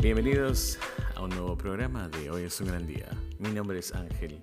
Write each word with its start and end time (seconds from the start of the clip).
Bienvenidos 0.00 0.78
a 1.14 1.22
un 1.22 1.30
nuevo 1.30 1.56
programa 1.56 2.08
de 2.08 2.30
Hoy 2.30 2.44
es 2.44 2.60
un 2.60 2.68
gran 2.68 2.86
día. 2.86 3.08
Mi 3.38 3.48
nombre 3.50 3.78
es 3.78 3.94
Ángel 3.94 4.38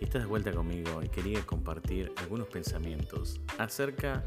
y 0.00 0.04
estás 0.04 0.22
de 0.22 0.28
vuelta 0.28 0.52
conmigo 0.52 1.00
y 1.02 1.08
quería 1.08 1.46
compartir 1.46 2.12
algunos 2.16 2.48
pensamientos 2.48 3.40
acerca 3.58 4.24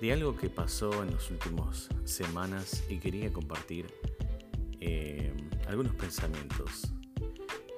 de 0.00 0.12
algo 0.12 0.36
que 0.36 0.50
pasó 0.50 1.04
en 1.04 1.12
las 1.12 1.30
últimas 1.30 1.88
semanas 2.04 2.84
y 2.88 2.98
quería 2.98 3.32
compartir 3.32 3.86
eh, 4.80 5.32
algunos 5.68 5.94
pensamientos. 5.94 6.92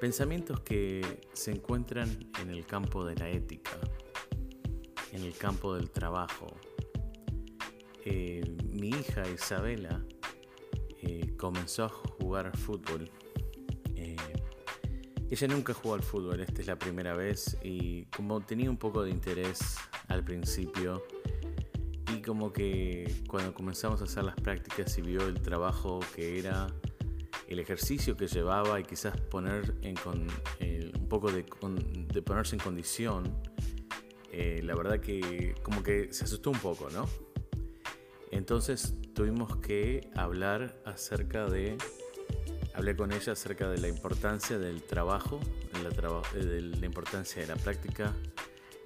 Pensamientos 0.01 0.61
que 0.61 1.21
se 1.35 1.53
encuentran 1.53 2.09
en 2.41 2.51
el 2.51 2.65
campo 2.65 3.05
de 3.05 3.17
la 3.17 3.29
ética, 3.29 3.79
en 5.13 5.23
el 5.23 5.35
campo 5.37 5.75
del 5.75 5.91
trabajo. 5.91 6.47
Eh, 8.05 8.57
mi 8.71 8.89
hija 8.89 9.29
Isabela 9.29 10.03
eh, 11.07 11.35
comenzó 11.37 11.85
a 11.85 11.89
jugar 11.89 12.57
fútbol. 12.57 13.11
ella 15.29 15.49
nunca 15.49 15.75
jugó 15.75 15.95
al 15.95 16.03
fútbol, 16.03 16.41
esta 16.41 16.61
es 16.61 16.67
la 16.69 16.79
primera 16.79 17.15
vez 17.15 17.59
y 17.63 18.05
como 18.07 18.41
tenía 18.41 18.71
un 18.71 18.77
poco 18.77 19.03
de 19.03 19.11
interés 19.11 19.59
al 20.09 20.25
principio, 20.25 21.03
y 22.15 22.23
como 22.23 22.53
que 22.53 23.23
cuando 23.29 23.53
comenzamos 23.53 24.01
a 24.01 24.05
hacer 24.05 24.25
las 24.25 24.37
prácticas 24.37 24.97
y 24.99 25.03
vio 25.03 25.27
el 25.27 25.41
trabajo 25.43 26.01
que 26.15 26.39
era, 26.39 26.69
el 27.49 27.59
ejercicio 27.59 28.17
que 28.17 28.27
llevaba 28.27 28.81
y 28.81 28.85
quizás 28.85 29.17
poner 29.21 29.75
en 29.83 29.97
eh, 30.61 30.91
un 30.99 31.09
poco 31.09 31.31
de, 31.31 31.43
ponerse 32.23 32.57
en 32.57 32.61
condición, 32.61 33.37
eh, 34.33 34.61
la 34.63 34.75
verdad 34.75 35.01
que 35.01 35.55
como 35.63 35.83
que 35.83 36.13
se 36.13 36.25
asustó 36.25 36.51
un 36.51 36.59
poco, 36.59 36.89
¿no? 36.91 37.09
Entonces 38.31 38.95
tuvimos 39.17 39.57
que 39.57 40.11
hablar 40.15 40.79
acerca 40.85 41.47
de, 41.47 41.79
hablé 42.75 42.95
con 42.95 43.13
ella 43.13 43.33
acerca 43.33 43.67
de 43.71 43.79
la 43.79 43.89
importancia 43.89 44.59
del 44.59 44.83
trabajo, 44.83 45.41
de 45.73 45.83
la, 45.83 46.45
de 46.45 46.61
la 46.61 46.85
importancia 46.85 47.41
de 47.41 47.49
la 47.49 47.57
práctica 47.57 48.15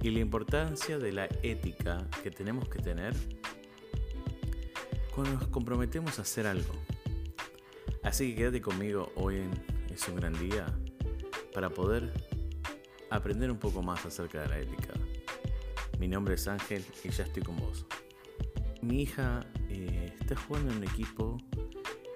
y 0.00 0.10
la 0.10 0.20
importancia 0.20 0.98
de 0.98 1.10
la 1.10 1.24
ética 1.42 2.06
que 2.22 2.30
tenemos 2.30 2.68
que 2.68 2.78
tener 2.78 3.12
cuando 5.12 5.32
nos 5.32 5.48
comprometemos 5.48 6.20
a 6.20 6.22
hacer 6.22 6.46
algo. 6.46 6.74
Así 8.04 8.30
que 8.30 8.36
quédate 8.36 8.60
conmigo 8.60 9.12
hoy 9.16 9.38
en 9.38 9.50
Es 9.92 10.06
un 10.06 10.14
gran 10.14 10.38
día 10.38 10.64
para 11.52 11.70
poder 11.70 12.12
aprender 13.10 13.50
un 13.50 13.58
poco 13.58 13.82
más 13.82 14.06
acerca 14.06 14.42
de 14.42 14.48
la 14.48 14.60
ética. 14.60 14.92
Mi 15.98 16.06
nombre 16.06 16.34
es 16.34 16.46
Ángel 16.46 16.84
y 17.02 17.10
ya 17.10 17.24
estoy 17.24 17.42
con 17.42 17.56
vos. 17.56 17.84
Mi 18.80 19.02
hija 19.02 19.44
eh, 19.54 19.59
está 20.30 20.46
jugando 20.46 20.70
en 20.70 20.78
un 20.78 20.84
equipo 20.84 21.38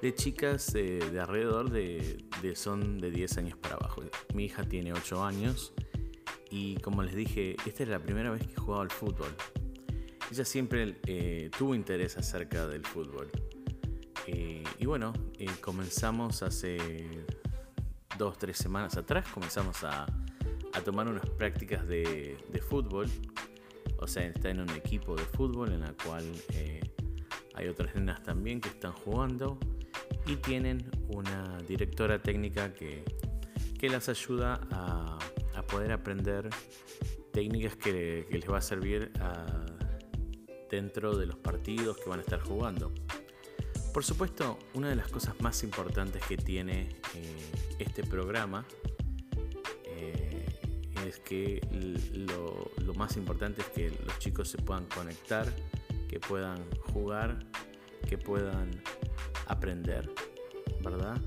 de 0.00 0.14
chicas 0.14 0.72
de 0.72 1.18
alrededor 1.20 1.68
de, 1.70 2.24
de, 2.42 2.54
son 2.54 2.98
de 2.98 3.10
10 3.10 3.38
años 3.38 3.58
para 3.58 3.74
abajo. 3.74 4.02
Mi 4.34 4.44
hija 4.44 4.62
tiene 4.62 4.92
8 4.92 5.24
años 5.24 5.74
y 6.48 6.76
como 6.76 7.02
les 7.02 7.16
dije, 7.16 7.56
esta 7.66 7.82
es 7.82 7.88
la 7.88 7.98
primera 7.98 8.30
vez 8.30 8.46
que 8.46 8.54
jugaba 8.54 8.84
al 8.84 8.90
fútbol. 8.92 9.34
Ella 10.30 10.44
siempre 10.44 11.00
eh, 11.06 11.50
tuvo 11.58 11.74
interés 11.74 12.16
acerca 12.16 12.68
del 12.68 12.86
fútbol. 12.86 13.32
Eh, 14.28 14.62
y 14.78 14.86
bueno, 14.86 15.12
eh, 15.40 15.50
comenzamos 15.60 16.44
hace 16.44 17.24
dos, 18.16 18.38
tres 18.38 18.58
semanas 18.58 18.96
atrás, 18.96 19.26
comenzamos 19.34 19.82
a, 19.82 20.06
tomar 20.84 21.08
unas 21.08 21.28
prácticas 21.30 21.88
de, 21.88 22.36
de, 22.48 22.62
fútbol. 22.62 23.08
O 23.98 24.06
sea, 24.06 24.26
está 24.26 24.50
en 24.50 24.60
un 24.60 24.70
equipo 24.70 25.16
de 25.16 25.24
fútbol 25.24 25.72
en 25.72 25.80
la 25.80 25.94
cual 25.94 26.24
hay 27.54 27.68
otras 27.68 27.94
nenas 27.94 28.22
también 28.22 28.60
que 28.60 28.68
están 28.68 28.92
jugando 28.92 29.58
y 30.26 30.36
tienen 30.36 30.90
una 31.08 31.58
directora 31.68 32.20
técnica 32.20 32.72
que, 32.74 33.04
que 33.78 33.88
las 33.88 34.08
ayuda 34.08 34.60
a 34.70 35.62
poder 35.66 35.92
aprender 35.92 36.50
técnicas 37.34 37.74
que, 37.74 38.26
les 38.30 38.48
va 38.48 38.58
a 38.58 38.62
servir 38.62 39.10
dentro 40.70 41.16
de 41.16 41.26
los 41.26 41.36
partidos 41.36 41.98
que 41.98 42.08
van 42.08 42.20
a 42.20 42.22
estar 42.22 42.40
jugando. 42.40 42.94
Por 43.92 44.04
supuesto, 44.04 44.58
una 44.74 44.88
de 44.88 44.96
las 44.96 45.08
cosas 45.08 45.34
más 45.40 45.62
importantes 45.64 46.24
que 46.26 46.36
tiene 46.36 46.88
eh, 47.14 47.50
este 47.78 48.02
programa 48.02 48.64
eh, 49.84 50.46
es 51.06 51.18
que 51.18 51.60
lo, 52.12 52.94
más 52.94 53.16
importante 53.16 53.62
es 53.62 53.68
que 53.68 53.90
los 54.04 54.18
chicos 54.20 54.48
se 54.48 54.58
puedan 54.58 54.86
conectar, 54.86 55.52
que 56.14 56.20
puedan 56.20 56.64
jugar, 56.92 57.44
que 58.08 58.16
puedan 58.16 58.70
aprender, 59.48 60.08
¿verdad? 60.80 61.20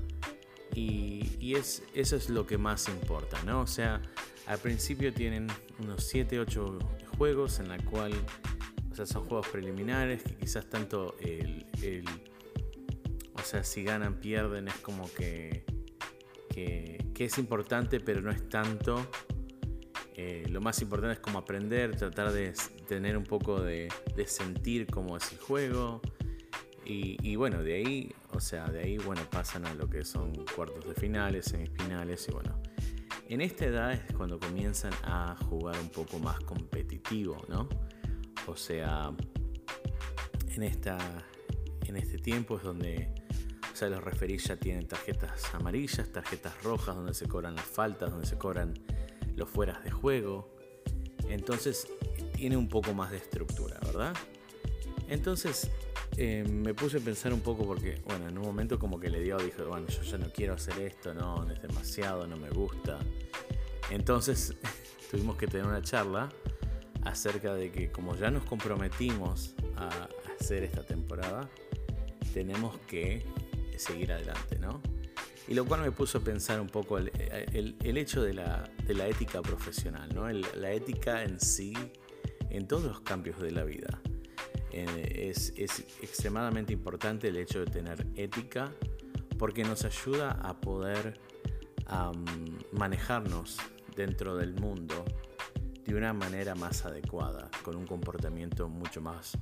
Y, 0.74 1.54
es, 1.54 1.82
eso 1.92 2.16
es 2.16 2.30
lo 2.30 2.46
que 2.46 2.56
más 2.56 2.88
importa, 2.88 3.36
¿no? 3.44 3.60
O 3.60 3.66
sea, 3.66 4.00
al 4.46 4.58
principio 4.60 5.12
tienen 5.12 5.46
unos 5.78 6.04
7, 6.04 6.40
8 6.40 6.78
juegos 7.18 7.60
en 7.60 7.68
la 7.68 7.76
cual, 7.76 8.14
o 8.90 8.94
sea, 8.94 9.04
son 9.04 9.26
juegos 9.26 9.48
preliminares 9.48 10.22
quizás 10.40 10.64
tanto 10.70 11.18
el, 11.20 11.66
o 13.34 13.42
sea, 13.42 13.64
si 13.64 13.84
ganan, 13.84 14.14
pierden, 14.14 14.68
es 14.68 14.76
como 14.76 15.12
que, 15.12 15.66
que, 16.48 17.12
es 17.18 17.36
importante, 17.36 18.00
pero 18.00 18.22
no 18.22 18.30
es 18.30 18.48
tanto. 18.48 19.06
Eh, 20.20 20.44
lo 20.50 20.60
más 20.60 20.82
importante 20.82 21.12
es 21.12 21.20
como 21.20 21.38
aprender, 21.38 21.94
tratar 21.94 22.32
de 22.32 22.52
tener 22.88 23.16
un 23.16 23.22
poco 23.22 23.60
de, 23.60 23.88
sentir 24.26 24.88
cómo 24.88 25.16
es 25.16 25.30
el 25.30 25.38
juego. 25.38 26.02
Y, 26.84 27.16
y, 27.22 27.36
bueno, 27.36 27.62
de 27.62 27.74
ahí, 27.74 28.12
o 28.32 28.40
sea, 28.40 28.66
de 28.66 28.80
ahí, 28.80 28.98
bueno, 28.98 29.22
pasan 29.30 29.64
a 29.64 29.74
lo 29.74 29.88
que 29.88 30.04
son 30.04 30.32
cuartos 30.56 30.88
de 30.88 30.94
finales, 30.94 31.44
semifinales 31.44 32.26
y 32.28 32.32
bueno. 32.32 32.60
En 33.28 33.40
esta 33.40 33.66
edad 33.66 33.92
es 33.92 34.12
cuando 34.12 34.40
comienzan 34.40 34.92
a 35.04 35.36
jugar 35.48 35.78
un 35.78 35.90
poco 35.90 36.18
más 36.18 36.40
competitivo, 36.40 37.40
¿no? 37.48 37.68
O 38.48 38.56
sea, 38.56 39.12
en, 40.48 40.62
esta, 40.64 40.98
en 41.84 41.96
este 41.96 42.18
tiempo 42.18 42.56
es 42.56 42.64
donde, 42.64 43.14
o 43.72 43.76
sea, 43.76 43.88
los 43.88 44.02
referís 44.02 44.42
ya 44.42 44.56
tienen 44.56 44.88
tarjetas 44.88 45.54
amarillas, 45.54 46.10
tarjetas 46.10 46.60
rojas, 46.64 46.96
donde 46.96 47.14
se 47.14 47.28
cobran 47.28 47.54
las 47.54 47.66
faltas, 47.66 48.10
donde 48.10 48.26
se 48.26 48.36
cobran 48.36 48.74
los 49.38 49.48
fueras 49.48 49.82
de 49.84 49.90
juego. 49.90 50.48
Entonces, 51.28 51.88
tiene 52.34 52.56
un 52.56 52.68
poco 52.68 52.92
más 52.92 53.10
de 53.10 53.18
estructura, 53.18 53.78
¿verdad? 53.86 54.14
Entonces, 55.08 55.70
eh, 56.16 56.44
me 56.48 56.74
puse 56.74 56.98
a 56.98 57.00
pensar 57.00 57.32
un 57.32 57.40
poco 57.40 57.64
porque, 57.64 58.00
bueno, 58.06 58.28
en 58.28 58.36
un 58.36 58.44
momento 58.44 58.78
como 58.78 58.98
que 58.98 59.08
le 59.08 59.20
dio, 59.20 59.38
dije, 59.38 59.62
bueno, 59.62 59.86
yo 59.86 60.02
ya 60.02 60.18
no 60.18 60.30
quiero 60.30 60.54
hacer 60.54 60.78
esto, 60.80 61.14
no, 61.14 61.48
es 61.50 61.62
demasiado, 61.62 62.26
no 62.26 62.36
me 62.36 62.50
gusta. 62.50 62.98
Entonces 63.90 64.54
tuvimos 65.10 65.36
que 65.36 65.46
tener 65.46 65.66
una 65.66 65.82
charla 65.82 66.28
acerca 67.04 67.54
de 67.54 67.70
que 67.70 67.90
como 67.90 68.16
ya 68.16 68.30
nos 68.30 68.44
comprometimos 68.44 69.54
a 69.76 70.08
hacer 70.38 70.64
esta 70.64 70.82
temporada, 70.82 71.48
tenemos 72.34 72.76
que 72.86 73.24
seguir 73.76 74.12
adelante, 74.12 74.58
¿no? 74.58 74.82
Y 75.48 75.54
lo 75.54 75.64
cual 75.64 75.80
me 75.80 75.90
puso 75.90 76.18
a 76.18 76.20
pensar 76.20 76.60
un 76.60 76.68
poco 76.68 76.98
el, 76.98 77.08
hecho 77.82 78.22
de 78.22 78.34
la, 78.34 78.68
ética 79.08 79.40
profesional, 79.40 80.14
¿no? 80.14 80.28
la 80.30 80.72
ética 80.72 81.24
en 81.24 81.40
sí, 81.40 81.72
en 82.50 82.68
todos 82.68 82.84
los 82.84 83.00
cambios 83.00 83.40
de 83.40 83.50
la 83.50 83.64
vida. 83.64 84.00
Eh, 84.70 85.30
es, 85.30 85.52
extremadamente 86.02 86.72
importante 86.72 87.28
el 87.28 87.36
hecho 87.36 87.60
de 87.60 87.66
tener 87.66 88.06
ética 88.14 88.72
porque 89.38 89.64
nos 89.64 89.84
ayuda 89.84 90.32
a 90.42 90.60
poder 90.60 91.18
manejarnos 92.72 93.56
dentro 93.96 94.36
del 94.36 94.52
mundo 94.52 95.06
de 95.86 95.94
una 95.94 96.12
manera 96.12 96.54
más 96.54 96.84
adecuada, 96.84 97.50
con 97.62 97.76
un 97.76 97.86
comportamiento 97.86 98.68
mucho 98.68 99.00
más 99.00 99.38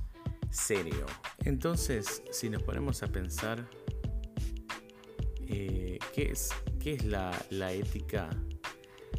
serio. 0.49 1.05
Entonces, 1.43 2.23
si 2.31 2.49
nos 2.49 2.63
ponemos 2.63 3.03
a 3.03 3.07
pensar, 3.07 3.67
eh, 5.49 5.99
¿qué 6.13 6.31
es, 6.31 6.49
qué 6.79 6.93
es 6.93 7.05
la, 7.05 7.31
la 7.49 7.71
ética? 7.71 8.29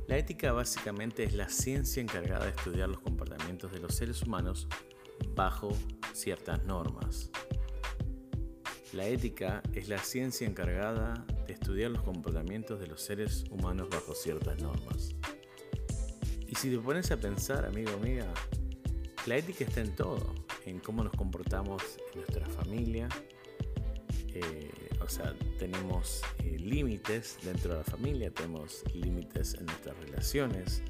La 0.07 0.17
ética 0.17 0.53
básicamente 0.53 1.25
es 1.25 1.35
la 1.35 1.49
ciencia 1.49 2.03
encargada 2.03 2.45
de 2.45 2.51
estudiar 2.51 2.89
los 2.89 3.01
comportamientos 3.01 3.73
de 3.73 3.81
los 3.81 3.95
seres 3.95 4.23
humanos 4.23 4.69
bajo 5.35 5.71
ciertas 6.13 6.65
normas. 6.65 7.31
La 8.93 9.07
ética 9.07 9.63
es 9.75 9.89
la 9.89 9.99
ciencia 9.99 10.47
encargada 10.47 11.27
de 11.47 11.53
estudiar 11.53 11.91
los 11.91 12.03
comportamientos 12.03 12.81
de 12.81 12.87
los 12.87 13.03
seres 13.03 13.45
humanos 13.51 13.89
bajo 13.91 14.15
ciertas 14.15 14.61
normas. 14.63 15.15
Y 16.47 16.55
si 16.55 16.71
te 16.71 16.79
pones 16.79 17.11
a 17.11 17.19
pensar, 17.19 17.67
amigo 17.67 17.91
amiga, 17.93 18.27
la 19.27 19.37
ética 19.37 19.65
está 19.65 19.83
en 19.83 19.95
todo, 19.95 20.35
en 20.65 20.81
cómo 20.81 21.05
nos 21.05 21.13
comportamos 21.13 21.83
en 22.13 22.21
nuestra 22.21 22.47
familia, 22.47 23.09
eh, 24.29 24.71
sea, 25.11 25.35
tenemos 25.59 26.23
eh, 26.45 26.59
límites 26.59 27.39
dentro 27.43 27.73
de 27.73 27.79
la 27.79 27.85
familia, 27.85 28.31
tenemos 28.31 28.85
límites 28.93 29.55
en 29.55 29.65
nuestras 29.65 29.97
relaciones, 30.01 30.83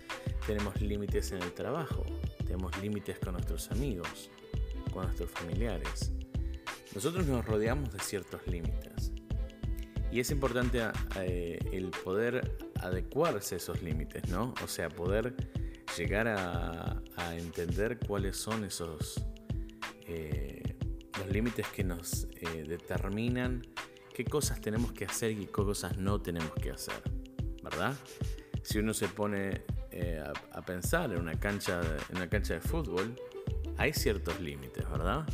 tenemos 0.46 0.80
límites 0.80 1.30
en 1.30 1.42
el 1.42 1.52
trabajo, 1.52 2.04
tenemos 2.38 2.76
límites 2.82 3.18
con 3.20 3.34
nuestros 3.34 3.70
amigos, 3.70 4.30
con 4.92 5.04
nuestros 5.04 5.30
familiares. 5.30 6.10
Nosotros 6.94 7.26
nos 7.26 7.44
rodeamos 7.44 7.92
de 7.92 8.00
ciertos 8.00 8.44
límites. 8.48 9.12
Y 10.10 10.20
es 10.20 10.30
importante 10.30 10.80
eh, 11.16 11.58
el 11.70 11.90
poder 11.90 12.58
adecuarse 12.80 13.54
a 13.54 13.58
esos 13.58 13.82
límites, 13.82 14.28
¿no? 14.28 14.54
O 14.64 14.66
sea, 14.66 14.88
poder 14.88 15.34
llegar 15.96 16.26
a, 16.28 17.02
entender 17.36 17.98
cuáles 17.98 18.36
son 18.36 18.64
esos 18.64 19.22
eh, 20.06 20.76
los 21.18 21.28
límites 21.28 21.66
que 21.68 21.84
nos 21.84 22.26
determinan 22.66 23.62
qué 24.18 24.24
cosas 24.24 24.60
tenemos 24.60 24.90
que 24.90 25.04
hacer 25.04 25.30
y 25.30 25.36
qué 25.36 25.46
cosas 25.46 25.96
no 25.96 26.20
tenemos 26.20 26.52
que 26.54 26.72
hacer, 26.72 27.00
¿verdad? 27.62 27.94
Si 28.64 28.80
uno 28.80 28.92
se 28.92 29.06
pone 29.06 29.62
a, 30.52 30.60
pensar 30.62 31.12
en 31.12 31.20
una 31.20 31.38
cancha, 31.38 31.80
en 32.10 32.16
una 32.16 32.28
cancha 32.28 32.54
de 32.54 32.60
fútbol, 32.60 33.14
hay 33.76 33.92
ciertos 33.92 34.40
límites, 34.40 34.90
¿verdad? 34.90 35.24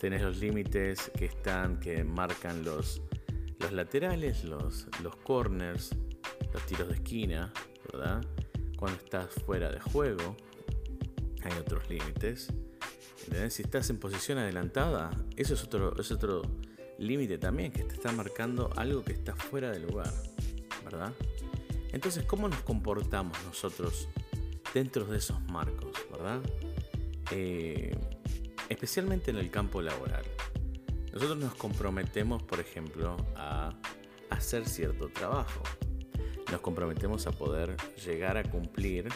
Tenés 0.00 0.22
los 0.22 0.38
límites 0.38 1.10
que 1.18 1.26
están, 1.26 1.78
que 1.78 2.02
marcan 2.02 2.64
los, 2.64 3.02
los 3.58 3.72
laterales, 3.72 4.42
los, 4.42 4.86
los 5.02 5.16
corners, 5.16 5.90
los 6.54 6.64
tiros 6.64 6.88
de 6.88 6.94
esquina, 6.94 7.52
¿verdad? 7.92 8.24
Cuando 8.78 9.04
estás 9.04 9.34
fuera 9.44 9.70
de 9.70 9.80
juego, 9.80 10.34
hay 11.42 11.52
otros 11.58 11.90
límites. 11.90 12.48
Si 13.50 13.62
estás 13.62 13.90
en 13.90 13.98
posición 13.98 14.38
adelantada, 14.38 15.10
eso 15.36 15.52
es 15.52 15.62
otro, 15.62 15.94
es 16.00 16.10
otro 16.10 16.40
límite 16.98 17.38
también, 17.38 17.72
que 17.72 17.84
te 17.84 17.94
está 17.94 18.12
marcando 18.12 18.70
algo 18.76 19.04
que 19.04 19.12
está 19.12 19.34
fuera 19.34 19.70
de 19.70 19.80
lugar, 19.80 20.12
¿verdad? 20.84 21.12
Entonces, 21.92 22.24
¿cómo 22.24 22.48
nos 22.48 22.60
comportamos 22.60 23.36
nosotros 23.44 24.08
dentro 24.72 25.04
de 25.04 25.18
esos 25.18 25.40
marcos, 25.42 25.92
¿verdad? 26.10 26.40
Eh, 27.30 27.96
especialmente 28.68 29.30
en 29.30 29.38
el 29.38 29.50
campo 29.50 29.80
laboral. 29.80 30.24
Nosotros 31.12 31.38
nos 31.38 31.54
comprometemos, 31.54 32.42
por 32.42 32.58
ejemplo, 32.58 33.16
a 33.36 33.72
hacer 34.30 34.68
cierto 34.68 35.08
trabajo. 35.08 35.62
Nos 36.50 36.60
comprometemos 36.60 37.26
a 37.28 37.30
poder 37.30 37.76
llegar 38.04 38.36
a 38.36 38.42
cumplir 38.42 39.08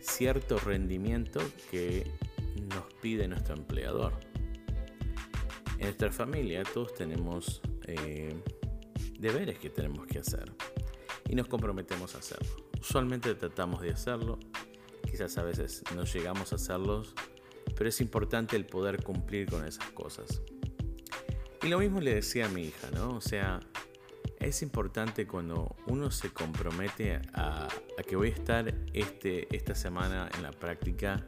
cierto 0.00 0.58
rendimiento 0.58 1.40
que 1.70 2.10
nos 2.74 2.92
pide 3.00 3.28
nuestro 3.28 3.54
empleador. 3.54 4.29
En 5.80 5.86
nuestra 5.86 6.12
familia 6.12 6.62
todos 6.62 6.94
tenemos 6.94 7.60
eh, 7.86 8.32
deberes 9.18 9.58
que 9.58 9.68
tenemos 9.68 10.06
que 10.06 10.20
hacer 10.20 10.52
y 11.28 11.34
nos 11.34 11.48
comprometemos 11.48 12.14
a 12.14 12.18
hacerlo. 12.18 12.70
Usualmente 12.80 13.34
tratamos 13.34 13.82
de 13.82 13.90
hacerlo, 13.90 14.38
quizás 15.10 15.36
a 15.38 15.42
veces 15.42 15.82
no 15.96 16.04
llegamos 16.04 16.52
a 16.52 16.56
hacerlos 16.56 17.14
pero 17.80 17.88
es 17.88 18.00
importante 18.02 18.56
el 18.56 18.66
poder 18.66 19.02
cumplir 19.02 19.48
con 19.48 19.66
esas 19.66 19.88
cosas. 19.92 20.42
Y 21.62 21.68
lo 21.68 21.78
mismo 21.78 21.98
le 22.00 22.14
decía 22.14 22.44
a 22.44 22.48
mi 22.50 22.64
hija, 22.64 22.90
¿no? 22.94 23.16
O 23.16 23.22
sea, 23.22 23.58
es 24.38 24.60
importante 24.60 25.26
cuando 25.26 25.76
uno 25.86 26.10
se 26.10 26.30
compromete 26.30 27.22
a, 27.32 27.68
que 28.06 28.16
voy 28.16 28.28
a 28.28 28.32
estar 28.32 28.74
este, 28.92 29.54
esta 29.56 29.74
semana 29.74 30.28
en 30.36 30.42
la 30.42 30.50
práctica, 30.50 31.26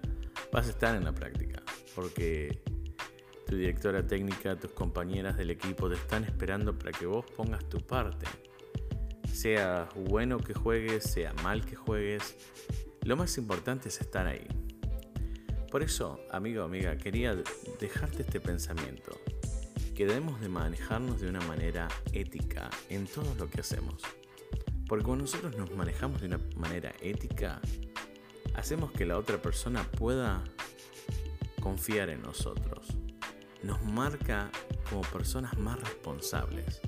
vas 0.53 0.67
a 0.67 0.71
estar 0.73 0.95
en 0.95 1.05
la 1.05 1.15
práctica, 1.15 1.63
porque 1.95 2.63
tu 3.53 3.59
directora 3.59 4.03
técnica, 4.07 4.57
tus 4.57 4.71
compañeras 4.71 5.37
del 5.37 5.51
equipo 5.51 5.87
te 5.87 5.97
están 5.97 6.25
esperando 6.25 6.79
para 6.79 6.91
que 6.91 7.05
vos 7.05 7.27
pongas 7.37 7.63
tu 7.69 7.81
parte. 7.81 8.25
Sea 9.31 9.91
bueno 9.95 10.39
que 10.39 10.55
juegues, 10.55 11.05
sea 11.05 11.35
mal 11.43 11.63
que 11.63 11.77
juegues, 11.77 12.35
lo 13.03 13.15
más 13.15 13.37
importante 13.37 13.91
es 13.91 14.01
estar 14.01 14.27
ahí. 14.27 14.47
Por 15.71 15.83
eso, 15.83 16.19
amigo 16.31 16.63
o 16.63 16.65
amiga, 16.65 16.97
quería 16.97 17.37
dejarte 17.79 18.23
este 18.23 18.41
pensamiento, 18.41 19.21
que 19.95 20.07
debemos 20.07 20.41
de 20.41 20.49
manejarnos 20.49 21.21
de 21.21 21.29
una 21.29 21.43
manera 21.43 21.89
ética 22.15 22.71
en 22.89 23.07
todo 23.07 23.35
lo 23.35 23.51
que 23.51 23.61
hacemos. 23.61 24.01
Porque 24.89 25.05
cuando 25.05 25.25
nosotros 25.25 25.55
nos 25.59 25.71
manejamos 25.77 26.23
de 26.23 26.29
una 26.29 26.41
manera 26.57 26.95
ética, 27.03 27.61
hacemos 28.55 28.93
que 28.93 29.05
la 29.05 29.19
otra 29.19 29.43
persona 29.43 29.83
pueda 29.91 30.43
confiar 31.61 32.09
en 32.09 32.23
nosotros. 32.23 33.02
Nos 33.63 33.83
marca 33.83 34.51
como 34.89 35.03
personas 35.03 35.57
más 35.59 35.81
responsables, 35.81 36.81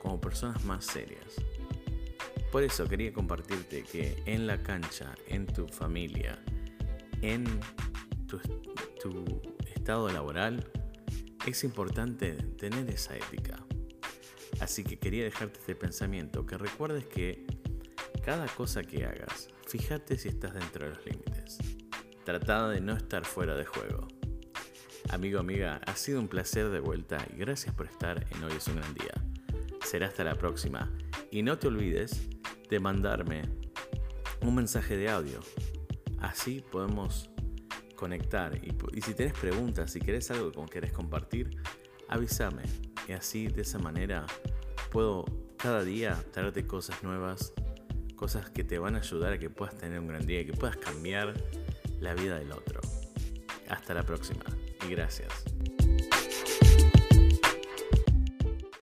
como 0.00 0.20
personas 0.20 0.64
más 0.64 0.84
serias. 0.84 1.36
Por 2.50 2.62
eso 2.62 2.86
quería 2.86 3.12
compartirte 3.12 3.82
que 3.82 4.22
en 4.26 4.46
la 4.46 4.62
cancha, 4.62 5.14
en 5.26 5.46
tu 5.46 5.66
familia, 5.68 6.38
en 7.22 7.44
tu, 8.26 8.40
estado 9.74 10.10
laboral, 10.10 10.70
es 11.46 11.64
importante 11.64 12.32
tener 12.58 12.90
esa 12.90 13.16
ética. 13.16 13.64
Así 14.60 14.84
que 14.84 14.98
quería 14.98 15.24
dejarte 15.24 15.60
este 15.60 15.74
pensamiento, 15.74 16.44
que 16.44 16.58
recuerdes 16.58 17.06
que 17.06 17.46
cada 18.24 18.46
cosa 18.46 18.82
que 18.82 19.06
hagas, 19.06 19.48
fíjate 19.66 20.18
si 20.18 20.28
estás 20.28 20.52
dentro 20.54 20.84
de 20.84 20.94
los 20.94 21.06
límites. 21.06 21.58
Trata 22.24 22.68
de 22.68 22.80
no 22.80 22.94
estar 22.94 23.24
fuera 23.24 23.56
de 23.56 23.64
juego. 23.64 24.08
Amigo, 25.12 25.38
amiga, 25.40 25.78
ha 25.86 25.94
sido 25.94 26.20
un 26.20 26.26
placer 26.26 26.70
de 26.70 26.80
vuelta 26.80 27.18
y 27.36 27.38
gracias 27.38 27.74
por 27.74 27.84
estar 27.84 28.26
en 28.30 28.44
Hoy 28.44 28.52
es 28.56 28.66
un 28.66 28.76
gran 28.76 28.94
día. 28.94 29.12
Será 29.84 30.06
hasta 30.06 30.24
la 30.24 30.36
próxima. 30.36 30.90
Y 31.30 31.42
no 31.42 31.58
te 31.58 31.68
olvides 31.68 32.30
de 32.70 32.80
mandarme 32.80 33.42
un 34.40 34.54
mensaje 34.54 34.96
de 34.96 35.10
audio. 35.10 35.40
Así 36.18 36.64
podemos 36.72 37.28
conectar. 37.94 38.56
Y, 38.56 39.02
si 39.02 39.12
tienes 39.12 39.38
preguntas, 39.38 39.92
si 39.92 40.00
querés 40.00 40.30
algo 40.30 40.50
que 40.50 40.72
querés 40.72 40.94
compartir, 40.94 41.58
avísame. 42.08 42.62
Y 43.06 43.12
así, 43.12 43.48
de 43.48 43.60
esa 43.62 43.78
manera, 43.78 44.24
puedo 44.90 45.26
cada 45.58 45.84
día 45.84 46.24
traerte 46.32 46.66
cosas 46.66 47.02
nuevas, 47.02 47.52
cosas 48.16 48.48
que 48.48 48.64
te 48.64 48.78
van 48.78 48.96
a 48.96 49.00
ayudar 49.00 49.34
a 49.34 49.38
que 49.38 49.50
puedas 49.50 49.76
tener 49.76 50.00
un 50.00 50.06
gran 50.06 50.26
día 50.26 50.40
y 50.40 50.46
que 50.46 50.54
puedas 50.54 50.78
cambiar 50.78 51.34
la 52.00 52.14
vida 52.14 52.38
del 52.38 52.52
otro. 52.52 52.80
Hasta 53.68 53.92
la 53.92 54.04
próxima 54.04 54.42
y 54.86 54.90
gracias. 54.90 55.51